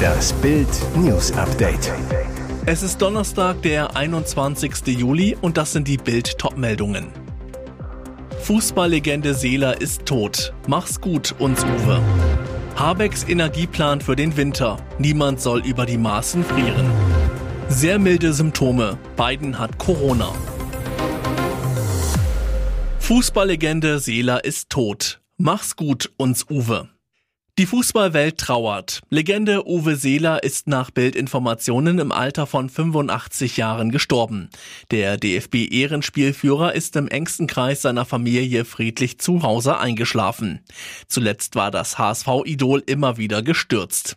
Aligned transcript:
Das 0.00 0.32
Bild 0.34 0.68
News 0.96 1.32
Update. 1.32 1.92
Es 2.66 2.82
ist 2.82 3.00
Donnerstag, 3.02 3.62
der 3.62 3.96
21. 3.96 4.86
Juli 4.86 5.36
und 5.40 5.56
das 5.56 5.72
sind 5.72 5.88
die 5.88 5.96
Bild 5.96 6.38
Topmeldungen. 6.38 7.08
Fußballlegende 8.42 9.34
Seeler 9.34 9.80
ist 9.80 10.06
tot. 10.06 10.52
Mach's 10.66 11.00
gut, 11.00 11.34
uns 11.38 11.64
Uwe. 11.64 12.00
Habecks 12.76 13.24
Energieplan 13.28 14.00
für 14.00 14.16
den 14.16 14.36
Winter. 14.36 14.78
Niemand 14.98 15.40
soll 15.40 15.60
über 15.66 15.86
die 15.86 15.98
Maßen 15.98 16.44
frieren. 16.44 16.90
Sehr 17.68 17.98
milde 17.98 18.32
Symptome. 18.32 18.98
Biden 19.16 19.58
hat 19.58 19.78
Corona. 19.78 20.32
Fußballlegende 22.98 23.98
Seeler 23.98 24.44
ist 24.44 24.70
tot. 24.70 25.20
Mach's 25.36 25.76
gut, 25.76 26.10
uns 26.16 26.46
Uwe. 26.50 26.88
Die 27.60 27.66
Fußballwelt 27.66 28.38
trauert. 28.38 29.02
Legende 29.10 29.68
Uwe 29.68 29.94
Seeler 29.94 30.42
ist 30.42 30.66
nach 30.66 30.90
Bildinformationen 30.90 31.98
im 31.98 32.10
Alter 32.10 32.46
von 32.46 32.70
85 32.70 33.58
Jahren 33.58 33.90
gestorben. 33.90 34.48
Der 34.90 35.18
DFB-Ehrenspielführer 35.18 36.74
ist 36.74 36.96
im 36.96 37.06
engsten 37.08 37.46
Kreis 37.46 37.82
seiner 37.82 38.06
Familie 38.06 38.64
friedlich 38.64 39.18
zu 39.18 39.42
Hause 39.42 39.76
eingeschlafen. 39.76 40.60
Zuletzt 41.06 41.54
war 41.54 41.70
das 41.70 41.98
HSV-Idol 41.98 42.82
immer 42.86 43.18
wieder 43.18 43.42
gestürzt. 43.42 44.16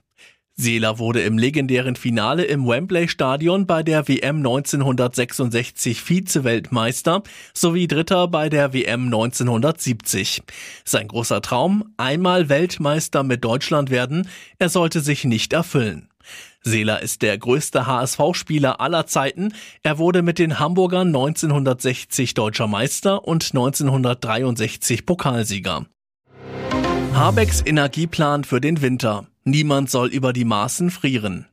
Seeler 0.56 1.00
wurde 1.00 1.22
im 1.22 1.40
legendären 1.40 1.96
Finale 1.96 2.44
im 2.44 2.68
Wembley 2.68 3.08
Stadion 3.08 3.66
bei 3.66 3.82
der 3.82 4.08
WM 4.08 4.38
1966 4.38 6.00
Vize-Weltmeister 6.02 7.24
sowie 7.56 7.88
Dritter 7.88 8.28
bei 8.28 8.50
der 8.50 8.72
WM 8.72 9.06
1970. 9.06 10.44
Sein 10.86 11.08
großer 11.08 11.42
Traum, 11.42 11.96
einmal 11.98 12.50
Weltmeister 12.50 13.24
mit 13.24 13.44
Deutschland 13.44 13.90
werden, 13.90 14.30
er 14.60 14.70
sollte 14.70 15.02
sich 15.02 15.24
nicht 15.24 15.54
erfüllen. 15.54 16.10
Seeler 16.62 17.02
ist 17.02 17.24
der 17.24 17.38
größte 17.38 17.88
HSV-Spieler 17.88 18.80
aller 18.80 19.08
Zeiten. 19.08 19.54
Er 19.82 19.98
wurde 19.98 20.22
mit 20.22 20.38
den 20.38 20.60
Hamburgern 20.60 21.08
1960 21.08 22.36
deutscher 22.36 22.68
Meister 22.68 23.28
und 23.28 23.44
1963 23.44 25.06
Pokalsieger. 25.06 25.88
Habecks 27.24 27.64
Energieplan 27.66 28.44
für 28.44 28.60
den 28.60 28.82
Winter. 28.82 29.26
Niemand 29.46 29.90
soll 29.90 30.10
über 30.10 30.34
die 30.34 30.44
Maßen 30.44 30.92
frieren. 30.92 31.46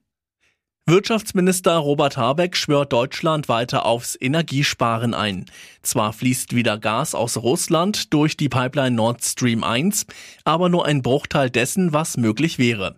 Wirtschaftsminister 0.91 1.77
Robert 1.77 2.17
Habeck 2.17 2.57
schwört 2.57 2.93
Deutschland 2.93 3.49
weiter 3.49 3.87
aufs 3.87 4.17
Energiesparen 4.21 5.15
ein. 5.15 5.47
Zwar 5.83 6.13
fließt 6.13 6.53
wieder 6.53 6.79
Gas 6.79 7.15
aus 7.15 7.37
Russland 7.37 8.13
durch 8.13 8.37
die 8.37 8.49
Pipeline 8.49 8.97
Nord 8.97 9.23
Stream 9.23 9.63
1, 9.63 10.07
aber 10.43 10.69
nur 10.69 10.87
ein 10.87 11.03
Bruchteil 11.03 11.49
dessen, 11.49 11.93
was 11.93 12.17
möglich 12.17 12.59
wäre. 12.59 12.97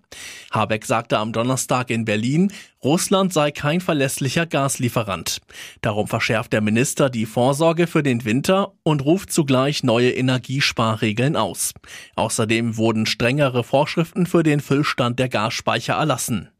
Habeck 0.53 0.87
sagte 0.87 1.19
am 1.19 1.35
Donnerstag 1.35 1.91
in 1.91 2.07
Berlin, 2.07 2.51
Russland 2.83 3.35
sei 3.35 3.51
kein 3.51 3.83
verlässlicher 3.83 4.47
Gaslieferant. 4.47 5.43
Darum 5.83 6.09
verschärft 6.09 6.55
der 6.55 6.63
Minister 6.63 7.11
die 7.11 7.27
Vorsorge 7.27 7.87
für 7.87 8.03
den 8.03 8.25
Winter 8.25 8.73
und 8.85 9.05
ruft 9.05 9.31
zugleich 9.31 9.83
neue 9.83 10.13
Energiesparregeln 10.13 11.37
aus. 11.37 11.75
Außerdem 12.17 12.79
wurden 12.79 13.05
strengere 13.05 13.65
Vorschriften 13.65 14.25
für 14.25 14.43
den 14.43 14.61
Füllstand 14.61 15.19
der 15.19 15.29
Gasspeicher 15.29 15.93
erlassen. 15.93 16.52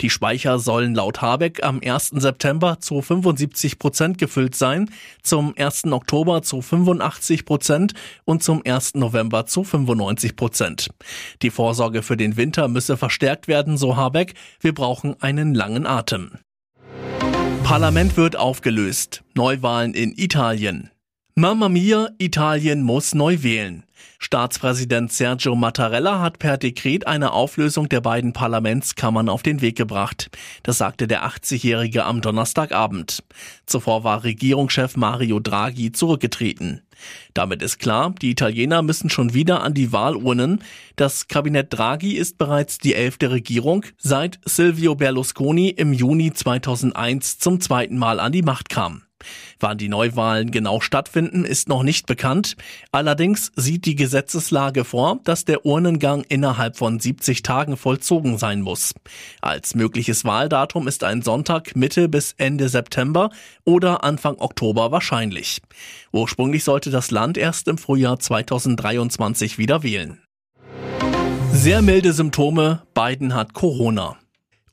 Die 0.00 0.10
Speicher 0.10 0.58
sollen 0.58 0.94
laut 0.94 1.22
Habeck 1.22 1.62
am 1.62 1.80
1. 1.84 2.12
September 2.16 2.78
zu 2.80 3.02
75 3.02 3.78
Prozent 3.78 4.18
gefüllt 4.18 4.54
sein, 4.54 4.90
zum 5.22 5.54
1. 5.56 5.84
Oktober 5.92 6.42
zu 6.42 6.62
85 6.62 7.44
Prozent 7.44 7.94
und 8.24 8.42
zum 8.42 8.62
1. 8.64 8.94
November 8.94 9.46
zu 9.46 9.64
95 9.64 10.36
Prozent. 10.36 10.90
Die 11.42 11.50
Vorsorge 11.50 12.02
für 12.02 12.16
den 12.16 12.36
Winter 12.36 12.68
müsse 12.68 12.96
verstärkt 12.96 13.48
werden, 13.48 13.76
so 13.76 13.96
Habeck. 13.96 14.34
Wir 14.60 14.74
brauchen 14.74 15.20
einen 15.20 15.54
langen 15.54 15.86
Atem. 15.86 16.32
Parlament 17.64 18.16
wird 18.16 18.36
aufgelöst. 18.36 19.22
Neuwahlen 19.34 19.94
in 19.94 20.12
Italien. 20.16 20.91
Mamma 21.34 21.70
mia, 21.70 22.10
Italien 22.18 22.82
muss 22.82 23.14
neu 23.14 23.42
wählen. 23.42 23.84
Staatspräsident 24.18 25.10
Sergio 25.10 25.54
Mattarella 25.54 26.20
hat 26.20 26.38
per 26.38 26.58
Dekret 26.58 27.06
eine 27.06 27.32
Auflösung 27.32 27.88
der 27.88 28.02
beiden 28.02 28.34
Parlamentskammern 28.34 29.30
auf 29.30 29.42
den 29.42 29.62
Weg 29.62 29.78
gebracht. 29.78 30.30
Das 30.62 30.76
sagte 30.76 31.08
der 31.08 31.26
80-Jährige 31.26 32.04
am 32.04 32.20
Donnerstagabend. 32.20 33.24
Zuvor 33.64 34.04
war 34.04 34.24
Regierungschef 34.24 34.94
Mario 34.98 35.40
Draghi 35.40 35.90
zurückgetreten. 35.90 36.82
Damit 37.32 37.62
ist 37.62 37.78
klar, 37.78 38.14
die 38.20 38.32
Italiener 38.32 38.82
müssen 38.82 39.08
schon 39.08 39.32
wieder 39.32 39.62
an 39.62 39.72
die 39.72 39.90
Wahlurnen. 39.90 40.62
Das 40.96 41.28
Kabinett 41.28 41.68
Draghi 41.70 42.12
ist 42.12 42.36
bereits 42.36 42.76
die 42.76 42.94
elfte 42.94 43.30
Regierung, 43.30 43.86
seit 43.96 44.38
Silvio 44.44 44.96
Berlusconi 44.96 45.70
im 45.70 45.94
Juni 45.94 46.34
2001 46.34 47.38
zum 47.38 47.58
zweiten 47.58 47.96
Mal 47.96 48.20
an 48.20 48.32
die 48.32 48.42
Macht 48.42 48.68
kam. 48.68 49.04
Wann 49.60 49.78
die 49.78 49.88
Neuwahlen 49.88 50.50
genau 50.50 50.80
stattfinden, 50.80 51.44
ist 51.44 51.68
noch 51.68 51.82
nicht 51.82 52.06
bekannt. 52.06 52.56
Allerdings 52.90 53.52
sieht 53.56 53.84
die 53.86 53.96
Gesetzeslage 53.96 54.84
vor, 54.84 55.20
dass 55.24 55.44
der 55.44 55.64
Urnengang 55.64 56.24
innerhalb 56.28 56.76
von 56.76 56.98
70 56.98 57.42
Tagen 57.42 57.76
vollzogen 57.76 58.38
sein 58.38 58.60
muss. 58.60 58.94
Als 59.40 59.74
mögliches 59.74 60.24
Wahldatum 60.24 60.88
ist 60.88 61.04
ein 61.04 61.22
Sonntag 61.22 61.76
Mitte 61.76 62.08
bis 62.08 62.34
Ende 62.38 62.68
September 62.68 63.30
oder 63.64 64.04
Anfang 64.04 64.36
Oktober 64.38 64.90
wahrscheinlich. 64.90 65.60
Ursprünglich 66.12 66.64
sollte 66.64 66.90
das 66.90 67.10
Land 67.10 67.38
erst 67.38 67.68
im 67.68 67.78
Frühjahr 67.78 68.18
2023 68.18 69.58
wieder 69.58 69.82
wählen. 69.82 70.20
Sehr 71.52 71.82
milde 71.82 72.12
Symptome, 72.12 72.82
Biden 72.94 73.34
hat 73.34 73.52
Corona. 73.52 74.16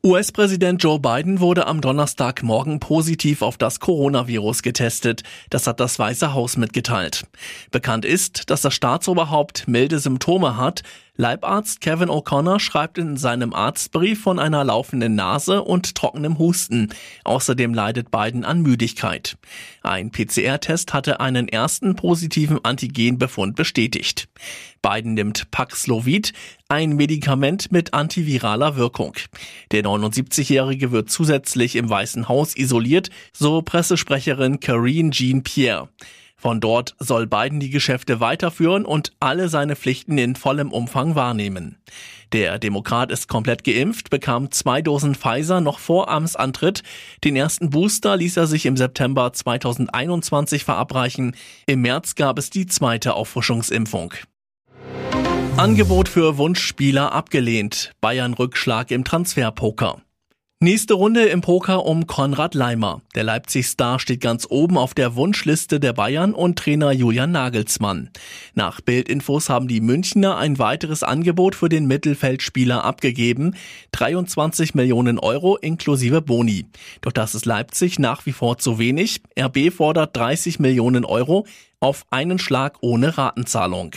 US-Präsident 0.02 0.82
Joe 0.82 0.98
Biden 0.98 1.42
wurde 1.42 1.68
am 1.68 1.82
Donnerstagmorgen 1.82 2.80
positiv 2.80 3.42
auf 3.42 3.58
das 3.58 3.82
Coronavirus 3.82 4.62
getestet. 4.62 5.24
Das 5.50 5.68
hat 5.68 5.82
das 5.82 6.00
Weiße 6.00 6.34
Haus 6.34 6.56
mitgeteilt. 6.56 7.26
Bekannt 7.70 8.06
ist, 8.06 8.50
dass 8.50 8.62
das 8.62 8.74
Staatsoberhaupt 8.74 9.68
milde 9.68 10.00
Symptome 10.00 10.56
hat. 10.56 10.84
Leibarzt 11.20 11.82
Kevin 11.82 12.08
O'Connor 12.08 12.62
schreibt 12.62 12.98
in 12.98 13.18
seinem 13.18 13.54
Arztbrief 13.54 14.22
von 14.22 14.40
einer 14.40 14.64
laufenden 14.64 15.16
Nase 15.16 15.62
und 15.62 15.94
trockenem 15.94 16.40
Husten. 16.40 16.94
Außerdem 17.26 17.74
leidet 17.74 18.10
Biden 18.10 18.46
an 18.46 18.62
Müdigkeit. 18.62 19.38
Ein 19.84 20.12
PCR-Test 20.12 20.94
hatte 20.94 21.20
einen 21.20 21.50
ersten 21.50 21.98
positiven 21.98 22.64
Antigenbefund 22.64 23.58
bestätigt. 23.58 24.30
Biden 24.82 25.14
nimmt 25.14 25.52
Paxlovid, 25.52 26.32
ein 26.70 26.96
Medikament 26.96 27.70
mit 27.70 27.94
antiviraler 27.94 28.78
Wirkung. 28.78 29.16
Der 29.74 29.84
79-Jährige 29.84 30.94
wird 30.94 31.10
zusätzlich 31.10 31.76
im 31.76 31.90
Weißen 31.90 32.30
Haus 32.30 32.56
isoliert, 32.56 33.10
so 33.34 33.62
Pressesprecherin 33.62 34.62
Karine 34.62 35.10
Jean-Pierre. 35.10 35.90
Von 36.40 36.62
dort 36.62 36.96
soll 37.00 37.28
Biden 37.28 37.60
die 37.60 37.70
Geschäfte 37.70 38.22
weiterführen 38.22 38.86
und 38.86 39.12
alle 39.20 39.50
seine 39.50 39.76
Pflichten 39.76 40.18
in 40.18 40.38
vollem 40.38 40.72
Umfang 40.72 41.16
wahrnehmen. 41.16 41.78
Der 42.32 42.60
Demokrat 42.60 43.12
ist 43.12 43.28
komplett 43.28 43.66
geimpft, 43.66 44.10
bekam 44.10 44.50
zwei 44.50 44.82
Dosen 44.82 45.16
Pfizer 45.16 45.60
noch 45.60 45.80
vor 45.80 46.10
Amtsantritt. 46.10 46.82
Den 47.26 47.36
ersten 47.36 47.72
Booster 47.72 48.16
ließ 48.16 48.38
er 48.38 48.48
sich 48.48 48.66
im 48.66 48.78
September 48.78 49.34
2021 49.34 50.64
verabreichen. 50.64 51.36
Im 51.66 51.82
März 51.82 52.16
gab 52.16 52.40
es 52.40 52.50
die 52.50 52.68
zweite 52.68 53.16
Auffrischungsimpfung. 53.16 54.14
Angebot 55.58 56.08
für 56.08 56.38
Wunschspieler 56.38 57.12
abgelehnt. 57.12 57.92
Bayern 58.00 58.34
Rückschlag 58.34 58.92
im 58.92 59.04
Transferpoker. 59.04 60.02
Nächste 60.62 60.96
Runde 60.96 61.24
im 61.24 61.40
Poker 61.40 61.86
um 61.86 62.06
Konrad 62.06 62.54
Leimer. 62.54 63.02
Der 63.16 63.24
Leipzig-Star 63.24 63.98
steht 63.98 64.20
ganz 64.20 64.46
oben 64.50 64.78
auf 64.78 64.94
der 64.94 65.16
Wunschliste 65.16 65.80
der 65.80 65.94
Bayern 65.94 66.34
und 66.34 66.60
Trainer 66.60 66.92
Julian 66.92 67.32
Nagelsmann. 67.32 68.10
Nach 68.56 68.82
Bildinfos 68.82 69.48
haben 69.48 69.70
die 69.70 69.80
Münchner 69.80 70.36
ein 70.36 70.60
weiteres 70.60 71.02
Angebot 71.02 71.56
für 71.56 71.70
den 71.70 71.88
Mittelfeldspieler 71.88 72.84
abgegeben. 72.84 73.56
23 73.94 74.76
Millionen 74.76 75.18
Euro 75.18 75.56
inklusive 75.56 76.22
Boni. 76.22 76.66
Doch 77.00 77.14
das 77.14 77.36
ist 77.36 77.46
Leipzig 77.46 77.98
nach 77.98 78.26
wie 78.26 78.34
vor 78.34 78.58
zu 78.58 78.78
wenig. 78.80 79.22
RB 79.40 79.72
fordert 79.72 80.18
30 80.18 80.60
Millionen 80.60 81.06
Euro 81.06 81.46
auf 81.80 82.06
einen 82.10 82.38
Schlag 82.38 82.80
ohne 82.82 83.18
Ratenzahlung. 83.18 83.92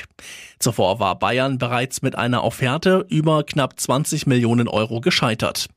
Zuvor 0.60 1.00
war 1.00 1.18
Bayern 1.18 1.58
bereits 1.58 2.02
mit 2.02 2.14
einer 2.14 2.44
Offerte 2.44 3.04
über 3.08 3.42
knapp 3.42 3.80
20 3.80 4.28
Millionen 4.28 4.68
Euro 4.68 5.00
gescheitert. 5.00 5.68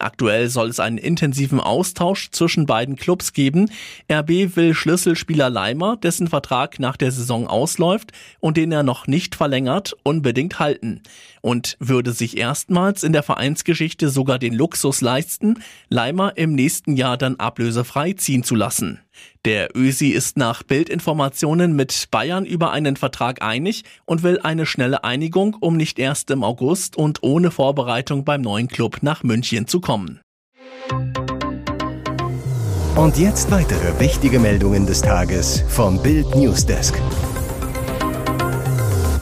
Aktuell 0.00 0.48
soll 0.48 0.68
es 0.68 0.80
einen 0.80 0.96
intensiven 0.96 1.60
Austausch 1.60 2.30
zwischen 2.30 2.64
beiden 2.64 2.96
Clubs 2.96 3.34
geben. 3.34 3.70
RB 4.10 4.56
will 4.56 4.74
Schlüsselspieler 4.74 5.50
Leimer, 5.50 5.98
dessen 5.98 6.26
Vertrag 6.26 6.80
nach 6.80 6.96
der 6.96 7.12
Saison 7.12 7.46
ausläuft 7.46 8.12
und 8.40 8.56
den 8.56 8.72
er 8.72 8.82
noch 8.82 9.06
nicht 9.06 9.34
verlängert, 9.34 9.94
unbedingt 10.02 10.58
halten. 10.58 11.02
und 11.42 11.76
würde 11.80 12.12
sich 12.12 12.36
erstmals 12.36 13.02
in 13.02 13.14
der 13.14 13.22
Vereinsgeschichte 13.22 14.10
sogar 14.10 14.38
den 14.38 14.54
Luxus 14.54 15.00
leisten, 15.00 15.62
Leimer 15.88 16.36
im 16.36 16.54
nächsten 16.54 16.96
Jahr 16.96 17.16
dann 17.16 17.36
ablösefrei 17.36 18.12
ziehen 18.12 18.44
zu 18.44 18.54
lassen. 18.54 19.00
Der 19.44 19.76
Ösi 19.76 20.08
ist 20.08 20.36
nach 20.36 20.62
Bildinformationen 20.62 21.74
mit 21.74 22.08
Bayern 22.10 22.44
über 22.44 22.72
einen 22.72 22.96
Vertrag 22.96 23.42
einig 23.42 23.84
und 24.04 24.22
will 24.22 24.38
eine 24.42 24.66
schnelle 24.66 25.04
Einigung, 25.04 25.56
um 25.60 25.76
nicht 25.76 25.98
erst 25.98 26.30
im 26.30 26.44
August 26.44 26.96
und 26.96 27.22
ohne 27.22 27.50
Vorbereitung 27.50 28.24
beim 28.24 28.42
neuen 28.42 28.68
Club 28.68 28.98
nach 29.02 29.22
München 29.22 29.66
zu 29.66 29.80
kommen. 29.80 30.20
Und 32.96 33.16
jetzt 33.16 33.50
weitere 33.50 33.98
wichtige 33.98 34.38
Meldungen 34.38 34.86
des 34.86 35.00
Tages 35.00 35.64
vom 35.68 36.02
Bild 36.02 36.34
Newsdesk. 36.34 37.00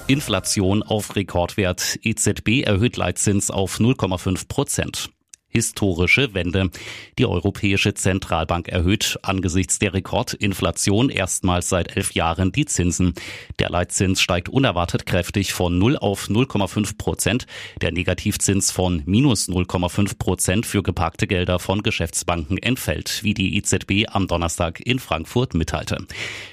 Inflation 0.08 0.82
auf 0.82 1.14
Rekordwert. 1.14 1.98
EZB 2.02 2.62
erhöht 2.64 2.96
Leitzins 2.96 3.50
auf 3.50 3.78
0,5 3.78 4.48
Prozent 4.48 5.10
historische 5.48 6.34
Wende. 6.34 6.70
Die 7.18 7.26
Europäische 7.26 7.94
Zentralbank 7.94 8.68
erhöht 8.68 9.18
angesichts 9.22 9.78
der 9.78 9.94
Rekordinflation 9.94 11.10
erstmals 11.10 11.68
seit 11.68 11.96
elf 11.96 12.12
Jahren 12.12 12.52
die 12.52 12.66
Zinsen. 12.66 13.14
Der 13.58 13.70
Leitzins 13.70 14.20
steigt 14.20 14.48
unerwartet 14.48 15.06
kräftig 15.06 15.52
von 15.52 15.78
0 15.78 15.96
auf 15.96 16.28
0,5 16.28 16.98
Prozent. 16.98 17.46
Der 17.80 17.92
Negativzins 17.92 18.70
von 18.70 19.02
minus 19.06 19.48
0,5 19.48 20.18
Prozent 20.18 20.66
für 20.66 20.82
geparkte 20.82 21.26
Gelder 21.26 21.58
von 21.58 21.82
Geschäftsbanken 21.82 22.58
entfällt, 22.58 23.22
wie 23.22 23.34
die 23.34 23.56
EZB 23.56 24.06
am 24.08 24.26
Donnerstag 24.26 24.80
in 24.80 24.98
Frankfurt 24.98 25.54
mitteilte. 25.54 26.06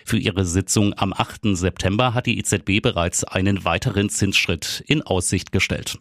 Für 0.06 0.18
ihre 0.18 0.46
Sitzung 0.46 0.94
am 0.98 1.14
8. 1.14 1.56
September 1.56 2.14
hat 2.14 2.26
die 2.26 2.40
EZB 2.40 2.82
bereits 2.82 3.24
einen 3.24 3.66
weiteren 3.66 4.10
Zinsschritt 4.10 4.84
in 4.88 5.02
Aussicht 5.02 5.52
gestellt. 5.52 6.00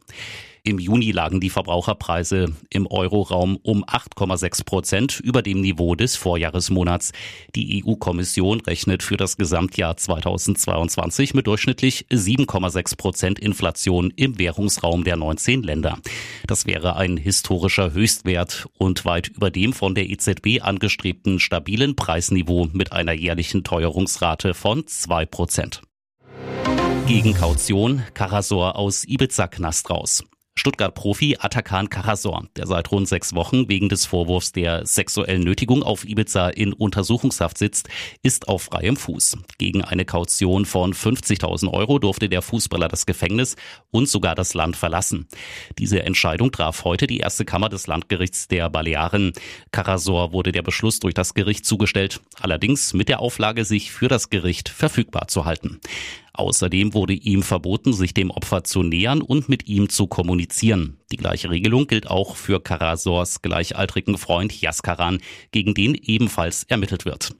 Im 0.66 0.78
Juni 0.78 1.12
lagen 1.12 1.40
die 1.42 1.50
Verbraucherpreise 1.50 2.54
im 2.70 2.86
Euroraum 2.86 3.58
um 3.62 3.84
8,6 3.84 4.64
Prozent 4.64 5.20
über 5.20 5.42
dem 5.42 5.60
Niveau 5.60 5.94
des 5.94 6.16
Vorjahresmonats. 6.16 7.12
Die 7.54 7.84
EU-Kommission 7.84 8.60
rechnet 8.60 9.02
für 9.02 9.18
das 9.18 9.36
Gesamtjahr 9.36 9.98
2022 9.98 11.34
mit 11.34 11.48
durchschnittlich 11.48 12.06
7,6 12.10 12.96
Prozent 12.96 13.38
Inflation 13.38 14.10
im 14.16 14.38
Währungsraum 14.38 15.04
der 15.04 15.16
19 15.16 15.62
Länder. 15.62 15.98
Das 16.46 16.64
wäre 16.64 16.96
ein 16.96 17.18
historischer 17.18 17.92
Höchstwert 17.92 18.66
und 18.78 19.04
weit 19.04 19.28
über 19.28 19.50
dem 19.50 19.74
von 19.74 19.94
der 19.94 20.08
EZB 20.08 20.62
angestrebten 20.62 21.40
stabilen 21.40 21.94
Preisniveau 21.94 22.70
mit 22.72 22.90
einer 22.90 23.12
jährlichen 23.12 23.64
Teuerungsrate 23.64 24.54
von 24.54 24.86
2 24.86 25.26
Prozent. 25.26 25.82
Gegen 27.06 27.34
Kaution 27.34 28.02
Karasor 28.14 28.76
aus 28.76 29.04
Ibiza-Knast 29.04 29.90
raus. 29.90 30.24
Stuttgart-Profi 30.56 31.36
Atakan 31.40 31.90
Karasor, 31.90 32.44
der 32.56 32.66
seit 32.66 32.90
rund 32.90 33.08
sechs 33.08 33.34
Wochen 33.34 33.68
wegen 33.68 33.88
des 33.88 34.06
Vorwurfs 34.06 34.52
der 34.52 34.86
sexuellen 34.86 35.42
Nötigung 35.42 35.82
auf 35.82 36.04
Ibiza 36.04 36.48
in 36.48 36.72
Untersuchungshaft 36.72 37.58
sitzt, 37.58 37.88
ist 38.22 38.48
auf 38.48 38.62
freiem 38.62 38.96
Fuß. 38.96 39.38
Gegen 39.58 39.82
eine 39.82 40.04
Kaution 40.04 40.64
von 40.64 40.94
50.000 40.94 41.72
Euro 41.72 41.98
durfte 41.98 42.28
der 42.28 42.40
Fußballer 42.40 42.88
das 42.88 43.04
Gefängnis 43.04 43.56
und 43.90 44.08
sogar 44.08 44.34
das 44.34 44.54
Land 44.54 44.76
verlassen. 44.76 45.26
Diese 45.78 46.02
Entscheidung 46.02 46.52
traf 46.52 46.84
heute 46.84 47.06
die 47.06 47.18
erste 47.18 47.44
Kammer 47.44 47.68
des 47.68 47.86
Landgerichts 47.86 48.46
der 48.48 48.70
Balearen. 48.70 49.32
Karasor 49.72 50.32
wurde 50.32 50.52
der 50.52 50.62
Beschluss 50.62 51.00
durch 51.00 51.14
das 51.14 51.34
Gericht 51.34 51.66
zugestellt, 51.66 52.20
allerdings 52.40 52.94
mit 52.94 53.08
der 53.08 53.20
Auflage, 53.20 53.64
sich 53.64 53.90
für 53.90 54.08
das 54.08 54.30
Gericht 54.30 54.68
verfügbar 54.68 55.28
zu 55.28 55.44
halten. 55.44 55.80
Außerdem 56.34 56.94
wurde 56.94 57.12
ihm 57.12 57.42
verboten, 57.42 57.92
sich 57.92 58.12
dem 58.12 58.30
Opfer 58.30 58.64
zu 58.64 58.82
nähern 58.82 59.22
und 59.22 59.48
mit 59.48 59.68
ihm 59.68 59.88
zu 59.88 60.08
kommunizieren. 60.08 60.98
Die 61.12 61.16
gleiche 61.16 61.48
Regelung 61.48 61.86
gilt 61.86 62.10
auch 62.10 62.34
für 62.34 62.60
Karasors 62.60 63.40
gleichaltrigen 63.40 64.18
Freund 64.18 64.60
Jaskaran, 64.60 65.20
gegen 65.52 65.74
den 65.74 65.94
ebenfalls 65.94 66.64
ermittelt 66.64 67.04
wird. 67.04 67.34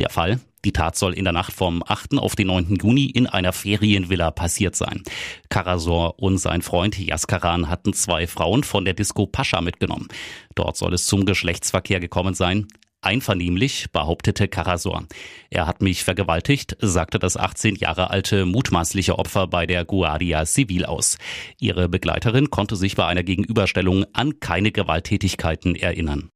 Der 0.00 0.10
Fall, 0.10 0.40
die 0.64 0.72
Tat 0.72 0.96
soll 0.96 1.14
in 1.14 1.24
der 1.24 1.32
Nacht 1.32 1.52
vom 1.52 1.84
8. 1.86 2.18
auf 2.18 2.34
den 2.34 2.48
9. 2.48 2.76
Juni 2.82 3.04
in 3.04 3.28
einer 3.28 3.52
Ferienvilla 3.52 4.32
passiert 4.32 4.74
sein. 4.74 5.02
Karasor 5.48 6.18
und 6.18 6.38
sein 6.38 6.62
Freund 6.62 6.98
Jaskaran 6.98 7.68
hatten 7.68 7.92
zwei 7.92 8.26
Frauen 8.26 8.64
von 8.64 8.84
der 8.84 8.94
Disco 8.94 9.26
Pascha 9.26 9.60
mitgenommen. 9.60 10.08
Dort 10.56 10.76
soll 10.76 10.94
es 10.94 11.06
zum 11.06 11.24
Geschlechtsverkehr 11.24 12.00
gekommen 12.00 12.34
sein. 12.34 12.66
Einvernehmlich 13.04 13.86
behauptete 13.92 14.48
Karasor. 14.48 15.04
Er 15.50 15.66
hat 15.66 15.82
mich 15.82 16.04
vergewaltigt, 16.04 16.76
sagte 16.80 17.18
das 17.18 17.36
18 17.36 17.76
Jahre 17.76 18.10
alte 18.10 18.46
mutmaßliche 18.46 19.18
Opfer 19.18 19.46
bei 19.46 19.66
der 19.66 19.84
Guardia 19.84 20.46
Civil 20.46 20.84
aus. 20.84 21.18
Ihre 21.58 21.88
Begleiterin 21.88 22.50
konnte 22.50 22.76
sich 22.76 22.96
bei 22.96 23.06
einer 23.06 23.22
Gegenüberstellung 23.22 24.04
an 24.12 24.40
keine 24.40 24.72
Gewalttätigkeiten 24.72 25.74
erinnern. 25.74 26.30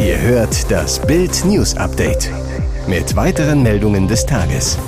Ihr 0.00 0.18
hört 0.18 0.70
das 0.70 1.04
Bild 1.06 1.44
News 1.44 1.76
Update 1.76 2.30
mit 2.88 3.14
weiteren 3.16 3.62
Meldungen 3.62 4.08
des 4.08 4.24
Tages. 4.24 4.78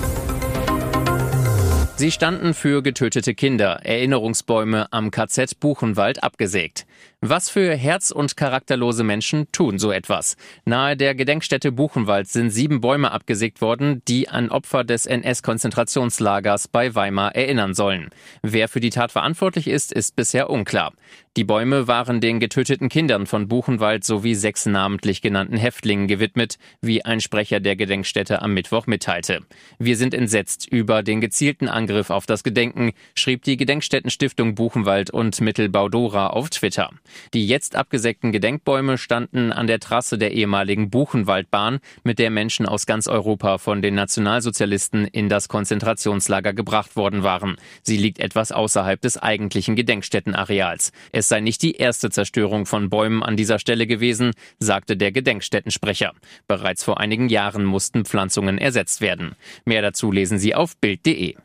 Sie 2.02 2.10
standen 2.10 2.52
für 2.52 2.82
getötete 2.82 3.32
Kinder, 3.32 3.78
Erinnerungsbäume 3.84 4.92
am 4.92 5.12
KZ 5.12 5.60
Buchenwald 5.60 6.24
abgesägt. 6.24 6.84
Was 7.20 7.48
für 7.48 7.76
herz- 7.76 8.10
und 8.10 8.36
charakterlose 8.36 9.04
Menschen 9.04 9.46
tun 9.52 9.78
so 9.78 9.92
etwas? 9.92 10.36
Nahe 10.64 10.96
der 10.96 11.14
Gedenkstätte 11.14 11.70
Buchenwald 11.70 12.26
sind 12.26 12.50
sieben 12.50 12.80
Bäume 12.80 13.12
abgesägt 13.12 13.60
worden, 13.60 14.02
die 14.08 14.28
an 14.28 14.50
Opfer 14.50 14.82
des 14.82 15.06
NS-Konzentrationslagers 15.06 16.66
bei 16.66 16.96
Weimar 16.96 17.36
erinnern 17.36 17.72
sollen. 17.72 18.10
Wer 18.42 18.66
für 18.66 18.80
die 18.80 18.90
Tat 18.90 19.12
verantwortlich 19.12 19.68
ist, 19.68 19.92
ist 19.92 20.16
bisher 20.16 20.50
unklar. 20.50 20.94
Die 21.38 21.44
Bäume 21.44 21.88
waren 21.88 22.20
den 22.20 22.40
getöteten 22.40 22.90
Kindern 22.90 23.24
von 23.24 23.48
Buchenwald 23.48 24.04
sowie 24.04 24.34
sechs 24.34 24.66
namentlich 24.66 25.22
genannten 25.22 25.56
Häftlingen 25.56 26.06
gewidmet, 26.06 26.58
wie 26.82 27.06
ein 27.06 27.22
Sprecher 27.22 27.58
der 27.58 27.74
Gedenkstätte 27.74 28.42
am 28.42 28.52
Mittwoch 28.52 28.86
mitteilte. 28.86 29.40
Wir 29.78 29.96
sind 29.96 30.12
entsetzt 30.12 30.68
über 30.68 31.02
den 31.02 31.22
gezielten 31.22 31.70
Angriff 31.70 32.10
auf 32.10 32.26
das 32.26 32.44
Gedenken, 32.44 32.92
schrieb 33.14 33.44
die 33.44 33.56
Gedenkstättenstiftung 33.56 34.54
Buchenwald 34.54 35.08
und 35.08 35.40
Mittelbaudora 35.40 36.26
auf 36.26 36.50
Twitter. 36.50 36.90
Die 37.32 37.46
jetzt 37.46 37.76
abgesägten 37.76 38.30
Gedenkbäume 38.30 38.98
standen 38.98 39.52
an 39.52 39.66
der 39.66 39.80
Trasse 39.80 40.18
der 40.18 40.32
ehemaligen 40.32 40.90
Buchenwaldbahn, 40.90 41.78
mit 42.04 42.18
der 42.18 42.28
Menschen 42.28 42.66
aus 42.66 42.84
ganz 42.84 43.08
Europa 43.08 43.56
von 43.56 43.80
den 43.80 43.94
Nationalsozialisten 43.94 45.06
in 45.06 45.30
das 45.30 45.48
Konzentrationslager 45.48 46.52
gebracht 46.52 46.94
worden 46.94 47.22
waren. 47.22 47.56
Sie 47.82 47.96
liegt 47.96 48.18
etwas 48.18 48.52
außerhalb 48.52 49.00
des 49.00 49.16
eigentlichen 49.16 49.76
Gedenkstättenareals. 49.76 50.92
Es 51.10 51.21
sei 51.28 51.40
nicht 51.40 51.62
die 51.62 51.76
erste 51.76 52.10
Zerstörung 52.10 52.66
von 52.66 52.90
Bäumen 52.90 53.22
an 53.22 53.36
dieser 53.36 53.58
Stelle 53.58 53.86
gewesen, 53.86 54.32
sagte 54.58 54.96
der 54.96 55.12
Gedenkstättensprecher. 55.12 56.12
Bereits 56.46 56.84
vor 56.84 57.00
einigen 57.00 57.28
Jahren 57.28 57.64
mussten 57.64 58.04
Pflanzungen 58.04 58.58
ersetzt 58.58 59.00
werden. 59.00 59.34
Mehr 59.64 59.82
dazu 59.82 60.12
lesen 60.12 60.38
Sie 60.38 60.54
auf 60.54 60.76
Bild.de. 60.76 61.36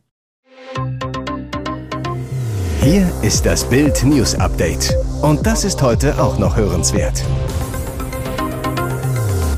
Hier 2.82 3.12
ist 3.22 3.46
das 3.46 3.70
Bild 3.70 4.04
News 4.04 4.36
Update. 4.36 4.96
Und 5.22 5.46
das 5.46 5.66
ist 5.66 5.82
heute 5.82 6.22
auch 6.22 6.40
noch 6.40 6.56
hörenswert. 6.56 7.24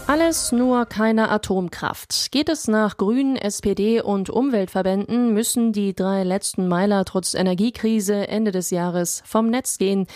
Alles 0.10 0.52
nur 0.52 0.88
keine 0.88 1.30
Atomkraft. 1.30 2.32
Geht 2.32 2.50
es 2.50 2.68
nach 2.68 2.98
Grünen, 2.98 3.36
SPD 3.36 4.02
und 4.02 4.32
Umweltverbänden, 4.32 5.36
müssen 5.36 5.72
die 5.72 5.94
drei 5.94 6.24
letzten 6.24 6.68
Meiler 6.68 7.06
trotz 7.06 7.36
Energiekrise 7.36 8.28
Ende 8.28 8.52
des 8.52 8.72
Jahres 8.72 9.22
vom 9.24 9.52
Netz 9.52 9.78
gehen. 9.78 10.08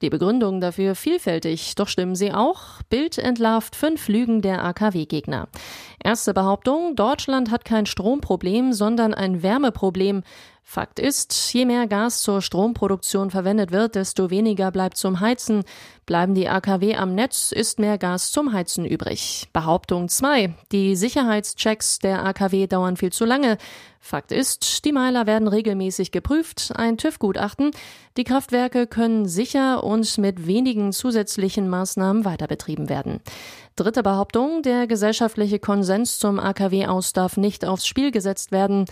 Die 0.00 0.08
Begründung 0.08 0.62
dafür 0.62 0.94
vielfältig, 0.94 1.74
doch 1.74 1.88
stimmen 1.88 2.16
sie 2.16 2.32
auch. 2.32 2.80
Bild 2.88 3.18
entlarvt 3.18 3.76
fünf 3.76 4.08
Lügen 4.08 4.40
der 4.40 4.64
AKW-Gegner. 4.64 5.48
Erste 6.04 6.34
Behauptung, 6.34 6.96
Deutschland 6.96 7.50
hat 7.52 7.64
kein 7.64 7.86
Stromproblem, 7.86 8.72
sondern 8.72 9.14
ein 9.14 9.42
Wärmeproblem. 9.42 10.24
Fakt 10.64 10.98
ist, 10.98 11.52
je 11.52 11.64
mehr 11.64 11.86
Gas 11.86 12.22
zur 12.22 12.40
Stromproduktion 12.40 13.30
verwendet 13.30 13.72
wird, 13.72 13.94
desto 13.94 14.30
weniger 14.30 14.70
bleibt 14.70 14.96
zum 14.96 15.20
Heizen. 15.20 15.64
Bleiben 16.06 16.34
die 16.34 16.48
AKW 16.48 16.96
am 16.96 17.14
Netz, 17.14 17.52
ist 17.52 17.78
mehr 17.78 17.98
Gas 17.98 18.32
zum 18.32 18.52
Heizen 18.52 18.84
übrig. 18.84 19.48
Behauptung 19.52 20.08
2. 20.08 20.54
Die 20.72 20.96
Sicherheitschecks 20.96 21.98
der 21.98 22.24
AKW 22.24 22.66
dauern 22.66 22.96
viel 22.96 23.12
zu 23.12 23.24
lange. 23.24 23.58
Fakt 24.04 24.32
ist, 24.32 24.84
die 24.84 24.90
Meiler 24.90 25.26
werden 25.26 25.46
regelmäßig 25.46 26.10
geprüft, 26.10 26.72
ein 26.74 26.98
TÜV-Gutachten. 26.98 27.70
Die 28.16 28.24
Kraftwerke 28.24 28.88
können 28.88 29.26
sicher 29.26 29.84
und 29.84 30.18
mit 30.18 30.48
wenigen 30.48 30.92
zusätzlichen 30.92 31.68
Maßnahmen 31.68 32.24
weiterbetrieben 32.24 32.88
werden. 32.88 33.20
Dritte 33.76 34.02
Behauptung, 34.02 34.62
der 34.62 34.88
gesellschaftliche 34.88 35.60
Konsens 35.60 35.91
zum 36.18 36.40
AKW 36.40 36.86
aus 36.86 37.12
darf 37.12 37.36
nicht 37.36 37.64
aufs 37.64 37.86
Spiel 37.86 38.10
gesetzt 38.10 38.52
werden. 38.52 38.86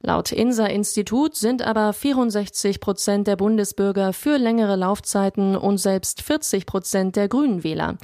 Laut 0.00 0.30
INSA-Institut 0.30 1.34
sind 1.34 1.62
aber 1.62 1.92
64 1.92 2.80
Prozent 2.80 3.26
der 3.26 3.36
Bundesbürger 3.36 4.12
für 4.12 4.36
längere 4.36 4.76
Laufzeiten 4.76 5.56
und 5.56 5.78
selbst 5.78 6.22
40 6.22 6.66
Prozent 6.66 7.16
der 7.16 7.28
Grünen 7.28 7.64
Wähler. 7.64 7.96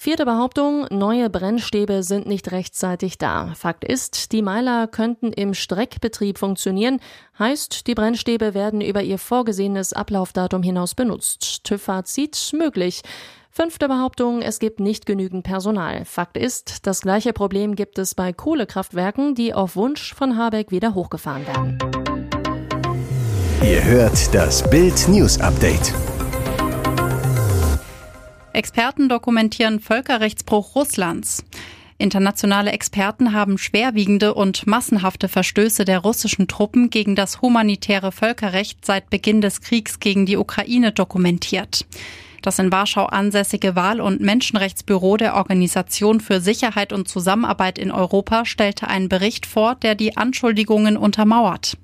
Vierte 0.00 0.24
Behauptung, 0.24 0.86
neue 0.90 1.28
Brennstäbe 1.28 2.04
sind 2.04 2.26
nicht 2.28 2.52
rechtzeitig 2.52 3.18
da. 3.18 3.52
Fakt 3.56 3.82
ist, 3.82 4.30
die 4.30 4.42
Meiler 4.42 4.86
könnten 4.86 5.32
im 5.32 5.54
Streckbetrieb 5.54 6.38
funktionieren, 6.38 7.00
heißt, 7.36 7.88
die 7.88 7.96
Brennstäbe 7.96 8.54
werden 8.54 8.80
über 8.80 9.02
ihr 9.02 9.18
vorgesehenes 9.18 9.92
Ablaufdatum 9.92 10.62
hinaus 10.62 10.94
benutzt. 10.94 11.64
TÜV-Fazit 11.64 12.52
möglich. 12.52 13.02
Fünfte 13.50 13.88
Behauptung, 13.88 14.42
es 14.42 14.60
gibt 14.60 14.78
nicht 14.78 15.06
genügend 15.06 15.42
Personal. 15.42 16.04
Fakt 16.04 16.36
ist, 16.36 16.86
das 16.86 17.00
gleiche 17.00 17.32
Problem 17.32 17.74
gibt 17.74 17.98
es 17.98 18.14
bei 18.14 18.32
Kohlekraftwerken, 18.32 19.34
die 19.34 19.52
auf 19.54 19.74
Wunsch 19.74 20.14
von 20.14 20.36
Habeck 20.36 20.70
wieder 20.70 20.94
hochgefahren 20.94 21.46
werden. 21.46 21.78
Ihr 23.62 23.84
hört 23.84 24.32
das 24.34 24.68
Bild 24.70 25.08
News 25.08 25.40
Update. 25.40 25.92
Experten 28.52 29.08
dokumentieren 29.08 29.80
Völkerrechtsbruch 29.80 30.76
Russlands. 30.76 31.44
Internationale 31.96 32.70
Experten 32.70 33.32
haben 33.32 33.58
schwerwiegende 33.58 34.34
und 34.34 34.68
massenhafte 34.68 35.28
Verstöße 35.28 35.84
der 35.84 35.98
russischen 35.98 36.46
Truppen 36.46 36.90
gegen 36.90 37.16
das 37.16 37.42
humanitäre 37.42 38.12
Völkerrecht 38.12 38.84
seit 38.84 39.10
Beginn 39.10 39.40
des 39.40 39.60
Kriegs 39.60 39.98
gegen 39.98 40.24
die 40.24 40.36
Ukraine 40.36 40.92
dokumentiert. 40.92 41.86
Das 42.42 42.58
in 42.58 42.70
Warschau 42.70 43.06
ansässige 43.06 43.74
Wahl- 43.74 44.00
und 44.00 44.20
Menschenrechtsbüro 44.20 45.16
der 45.16 45.34
Organisation 45.34 46.20
für 46.20 46.40
Sicherheit 46.40 46.92
und 46.92 47.08
Zusammenarbeit 47.08 47.78
in 47.78 47.90
Europa 47.90 48.44
stellte 48.44 48.88
einen 48.88 49.08
Bericht 49.08 49.46
vor, 49.46 49.74
der 49.74 49.94
die 49.94 50.16
Anschuldigungen 50.16 50.96
untermauert. 50.96 51.76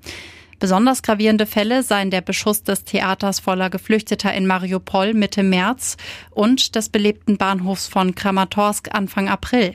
Besonders 0.65 1.03
gravierende 1.03 1.45
Fälle 1.45 1.83
seien 1.83 2.09
der 2.09 2.21
Beschuss 2.21 2.63
des 2.63 2.85
Theaters 2.85 3.39
voller 3.39 3.69
Geflüchteter 3.69 4.33
in 4.33 4.47
Mariupol 4.47 5.13
Mitte 5.13 5.43
März 5.43 5.95
und 6.31 6.73
des 6.73 6.89
belebten 6.89 7.37
Bahnhofs 7.37 7.87
von 7.87 8.15
Kramatorsk 8.15 8.89
Anfang 8.91 9.29
April. 9.29 9.73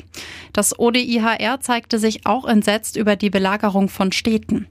Das 0.53 0.77
ODIHR 0.77 1.61
zeigte 1.61 2.01
sich 2.01 2.27
auch 2.27 2.45
entsetzt 2.45 2.97
über 2.97 3.15
die 3.15 3.31
Belagerung 3.31 3.89
von 3.89 4.11
Städten. 4.11 4.67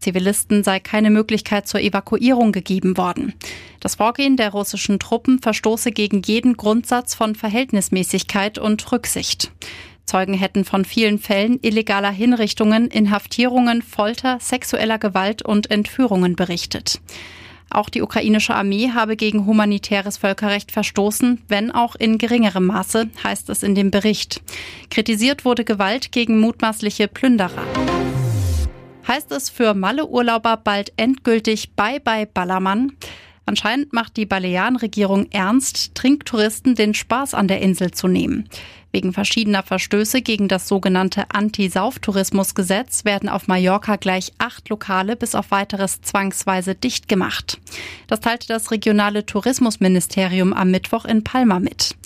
Zivilisten 0.00 0.64
sei 0.64 0.80
keine 0.80 1.10
Möglichkeit 1.10 1.68
zur 1.68 1.78
Evakuierung 1.78 2.50
gegeben 2.50 2.96
worden. 2.96 3.34
Das 3.78 3.94
Vorgehen 3.94 4.36
der 4.36 4.50
russischen 4.50 4.98
Truppen 4.98 5.38
verstoße 5.38 5.92
gegen 5.92 6.20
jeden 6.22 6.56
Grundsatz 6.56 7.14
von 7.14 7.36
Verhältnismäßigkeit 7.36 8.58
und 8.58 8.90
Rücksicht. 8.90 9.52
Zeugen 10.10 10.34
hätten 10.34 10.64
von 10.64 10.84
vielen 10.84 11.20
Fällen 11.20 11.60
illegaler 11.62 12.10
Hinrichtungen, 12.10 12.88
Inhaftierungen, 12.88 13.80
Folter, 13.80 14.38
sexueller 14.40 14.98
Gewalt 14.98 15.42
und 15.42 15.70
Entführungen 15.70 16.34
berichtet. 16.34 17.00
Auch 17.70 17.88
die 17.88 18.02
ukrainische 18.02 18.56
Armee 18.56 18.90
habe 18.92 19.14
gegen 19.14 19.46
humanitäres 19.46 20.16
Völkerrecht 20.16 20.72
verstoßen, 20.72 21.42
wenn 21.46 21.70
auch 21.70 21.94
in 21.94 22.18
geringerem 22.18 22.66
Maße, 22.66 23.08
heißt 23.22 23.50
es 23.50 23.62
in 23.62 23.76
dem 23.76 23.92
Bericht. 23.92 24.42
Kritisiert 24.90 25.44
wurde 25.44 25.64
Gewalt 25.64 26.10
gegen 26.10 26.40
mutmaßliche 26.40 27.06
Plünderer. 27.06 27.62
Heißt 29.06 29.30
es 29.30 29.48
für 29.48 29.74
Malle-Urlauber 29.74 30.56
bald 30.56 30.92
endgültig 30.96 31.76
Bye-bye 31.76 32.26
Ballermann? 32.26 32.96
Anscheinend 33.50 33.92
macht 33.92 34.16
die 34.16 34.26
Balearenregierung 34.26 35.26
ernst, 35.32 35.96
Trinktouristen 35.96 36.76
den 36.76 36.94
Spaß 36.94 37.34
an 37.34 37.48
der 37.48 37.60
Insel 37.60 37.90
zu 37.90 38.06
nehmen. 38.06 38.48
Wegen 38.92 39.12
verschiedener 39.12 39.64
Verstöße 39.64 40.22
gegen 40.22 40.46
das 40.46 40.68
sogenannte 40.68 41.24
Anti-Sauftourismus-Gesetz 41.32 43.04
werden 43.04 43.28
auf 43.28 43.48
Mallorca 43.48 43.96
gleich 43.96 44.32
acht 44.38 44.68
Lokale 44.68 45.16
bis 45.16 45.34
auf 45.34 45.50
weiteres 45.50 46.00
zwangsweise 46.00 46.76
dicht 46.76 47.08
gemacht. 47.08 47.60
Das 48.06 48.20
teilte 48.20 48.46
das 48.46 48.70
regionale 48.70 49.26
Tourismusministerium 49.26 50.52
am 50.52 50.70
Mittwoch 50.70 51.04
in 51.04 51.24
Palma 51.24 51.58
mit. 51.58 51.96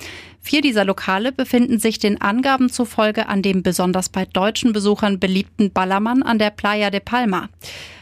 Vier 0.46 0.60
dieser 0.60 0.84
Lokale 0.84 1.32
befinden 1.32 1.78
sich 1.78 1.98
den 1.98 2.20
Angaben 2.20 2.68
zufolge 2.68 3.28
an 3.30 3.40
dem 3.40 3.62
besonders 3.62 4.10
bei 4.10 4.26
deutschen 4.26 4.74
Besuchern 4.74 5.18
beliebten 5.18 5.72
Ballermann 5.72 6.22
an 6.22 6.38
der 6.38 6.50
Playa 6.50 6.90
de 6.90 7.00
Palma. 7.00 7.48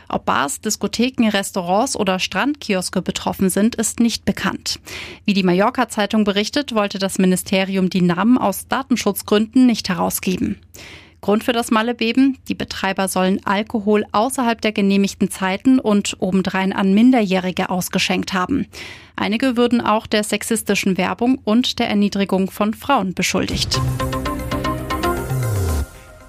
Ob 0.09 0.25
Bars, 0.25 0.61
Diskotheken, 0.61 1.29
Restaurants 1.29 1.95
oder 1.95 2.19
Strandkioske 2.19 3.01
betroffen 3.01 3.49
sind, 3.49 3.77
ist 3.77 4.01
nicht 4.01 4.25
bekannt. 4.25 4.81
Wie 5.25 5.35
die 5.35 5.45
Mallorca-Zeitung 5.45 6.25
berichtet, 6.25 6.75
wollte 6.75 6.99
das 6.99 7.19
Ministerium 7.19 7.89
die 7.89 8.03
Namen 8.03 8.37
aus 8.37 8.67
Datenschutzgründen 8.67 9.65
nicht 9.65 9.89
herausgeben. 9.89 10.59
Grund 11.23 11.45
für 11.45 11.53
das 11.53 11.71
Mallebeben? 11.71 12.37
Die 12.49 12.55
Betreiber 12.55 13.07
sollen 13.07 13.41
Alkohol 13.47 14.05
außerhalb 14.11 14.61
der 14.61 14.73
genehmigten 14.73 15.31
Zeiten 15.31 15.79
und 15.79 16.17
obendrein 16.19 16.73
an 16.73 16.93
Minderjährige 16.93 17.71
ausgeschenkt 17.71 18.33
haben. 18.35 18.67
Einige 19.15 19.57
würden 19.57 19.81
auch 19.81 20.09
der 20.09 20.25
sexistischen 20.25 20.99
Werbung 20.99 21.39
und 21.45 21.79
der 21.79 21.89
Erniedrigung 21.89 22.51
von 22.51 22.75
Frauen 22.75 23.15
beschuldigt. 23.15 23.81